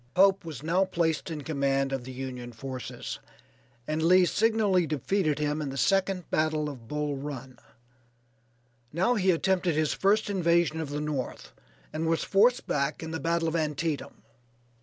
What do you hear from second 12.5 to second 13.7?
back in the battle of